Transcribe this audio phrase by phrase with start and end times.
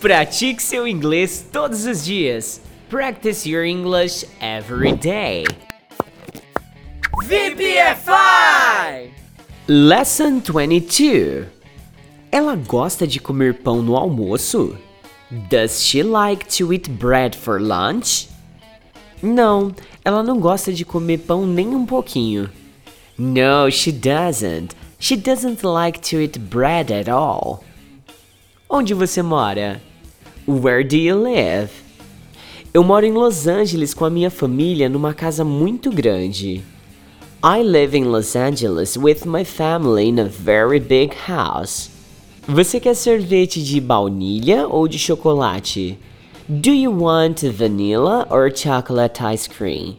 [0.00, 2.60] Pratique seu inglês todos os dias.
[2.88, 5.44] Practice your English every day.
[7.24, 9.10] VPFI!
[9.66, 11.48] Lesson 22.
[12.30, 14.78] Ela gosta de comer pão no almoço?
[15.50, 18.28] Does she like to eat bread for lunch?
[19.20, 19.74] Não,
[20.04, 22.48] ela não gosta de comer pão nem um pouquinho.
[23.18, 24.76] No, she doesn't.
[25.00, 27.64] She doesn't like to eat bread at all.
[28.70, 29.87] Onde você mora?
[30.48, 31.70] Where do you live?
[32.72, 36.64] Eu moro em Los Angeles com a minha família numa casa muito grande.
[37.44, 41.90] I live in Los Angeles with my family in a very big house.
[42.46, 45.98] Você quer sorvete de baunilha ou de chocolate?
[46.48, 49.98] Do you want vanilla or chocolate ice cream?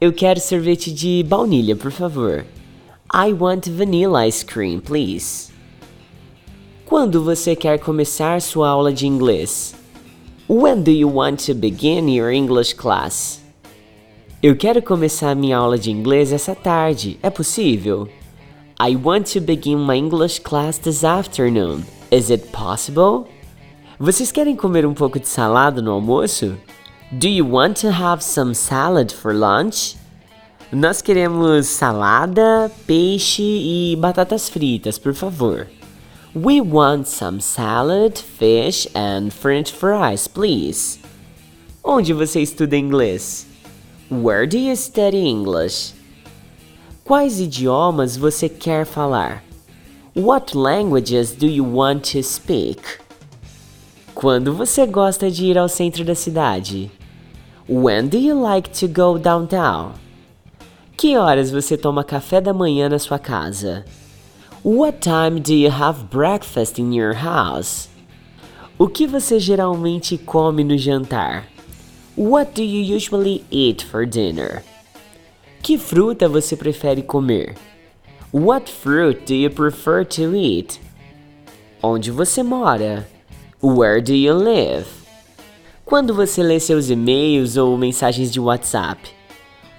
[0.00, 2.46] Eu quero sorvete de baunilha, por favor.
[3.12, 5.51] I want vanilla ice cream, please.
[6.92, 9.74] Quando você quer começar sua aula de inglês?
[10.46, 13.40] When do you want to begin your English class?
[14.42, 17.18] Eu quero começar minha aula de inglês essa tarde.
[17.22, 18.10] É possível?
[18.78, 21.80] I want to begin my English class this afternoon.
[22.10, 23.26] Is it possible?
[23.98, 26.58] Vocês querem comer um pouco de salada no almoço?
[27.10, 29.96] Do you want to have some salad for lunch?
[30.70, 35.68] Nós queremos salada, peixe e batatas fritas, por favor.
[36.34, 40.98] We want some salad, fish and french fries, please.
[41.84, 43.44] Onde você estuda inglês?
[44.10, 45.92] Where do you study English?
[47.04, 49.42] Quais idiomas você quer falar?
[50.14, 52.80] What languages do you want to speak?
[54.14, 56.90] Quando você gosta de ir ao centro da cidade?
[57.68, 59.92] When do you like to go downtown?
[60.96, 63.84] Que horas você toma café da manhã na sua casa?
[64.64, 67.88] What time do you have breakfast in your house?
[68.78, 71.46] O que você geralmente come no jantar?
[72.14, 74.62] What do you usually eat for dinner?
[75.64, 77.56] Que fruta você prefere comer?
[78.30, 80.80] What fruit do you prefer to eat?
[81.82, 83.04] Onde você mora?
[83.60, 84.86] Where do you live?
[85.84, 89.10] Quando você lê seus e-mails ou mensagens de WhatsApp?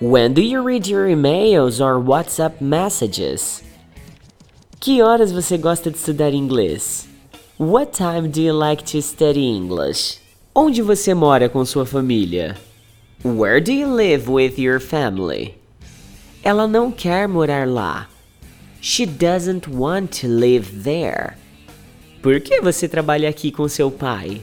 [0.02, 3.63] When do you read your emails or WhatsApp messages?
[4.84, 7.08] Que horas você gosta de estudar inglês?
[7.58, 10.20] What time do you like to study English?
[10.54, 12.58] Onde você mora com sua família?
[13.24, 15.56] Where do you live with your family?
[16.44, 18.10] Ela não quer morar lá.
[18.82, 21.38] She doesn't want to live there.
[22.22, 24.42] Por que você trabalha aqui com seu pai?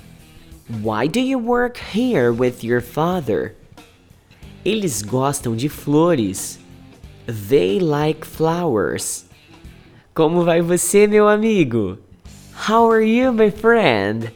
[0.82, 3.56] Why do you work here with your father?
[4.64, 6.58] Eles gostam de flores.
[7.26, 9.28] They like flowers.
[10.20, 11.96] Como vai você, meu amigo?
[12.68, 14.30] How are you, my friend?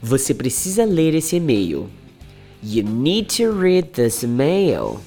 [0.00, 1.90] Você precisa ler esse e-mail.
[2.62, 5.00] You need to read this email.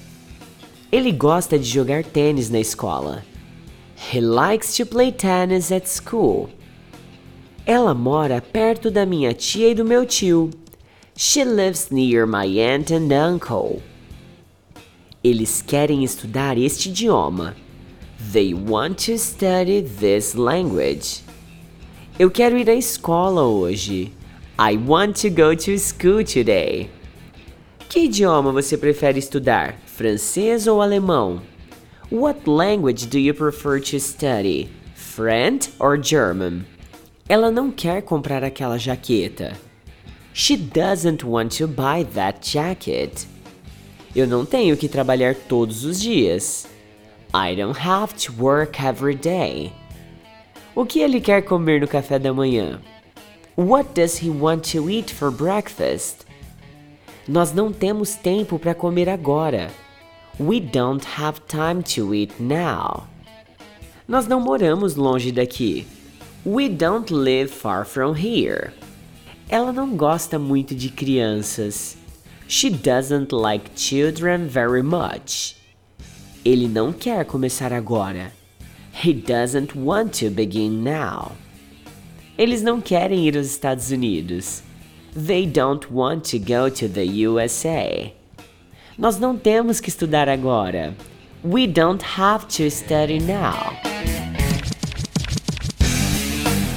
[0.92, 3.24] Ele gosta de jogar tênis na escola.
[4.12, 6.50] He likes to play tennis at school.
[7.64, 10.50] Ela mora perto da minha tia e do meu tio.
[11.16, 13.80] She lives near my aunt and uncle.
[15.24, 17.56] Eles querem estudar este idioma.
[18.18, 21.22] They want to study this language.
[22.18, 24.12] Eu quero ir à escola hoje.
[24.58, 26.90] I want to go to school today.
[27.88, 29.76] Que idioma você prefere estudar?
[29.86, 31.40] Francês ou alemão?
[32.10, 34.68] What language do you prefer to study?
[34.96, 36.64] French or German?
[37.28, 39.52] Ela não quer comprar aquela jaqueta.
[40.34, 43.26] She doesn't want to buy that jacket.
[44.14, 46.66] Eu não tenho que trabalhar todos os dias.
[47.34, 49.72] I don't have to work every day.
[50.74, 52.80] O que ele quer comer no café da manhã?
[53.54, 56.24] What does he want to eat for breakfast?
[57.26, 59.70] Nós não temos tempo para comer agora.
[60.40, 63.06] We don't have time to eat now.
[64.06, 65.86] Nós não moramos longe daqui.
[66.46, 68.72] We don't live far from here.
[69.50, 71.98] Ela não gosta muito de crianças.
[72.46, 75.57] She doesn't like children very much.
[76.48, 78.32] Ele não quer começar agora.
[79.04, 81.32] He doesn't want to begin now.
[82.38, 84.62] Eles não querem ir aos Estados Unidos.
[85.14, 88.10] They don't want to go to the USA.
[88.96, 90.94] Nós não temos que estudar agora.
[91.44, 93.76] We don't have to study now.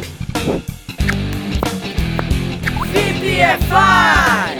[2.92, 4.52] VPFI!